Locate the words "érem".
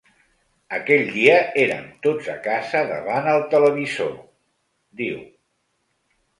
1.65-1.83